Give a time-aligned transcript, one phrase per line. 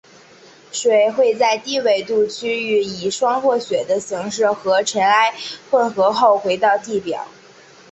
[0.71, 5.35] 水会在低纬度区域以霜或雪的形式和尘埃
[5.69, 7.27] 混合后回到地表。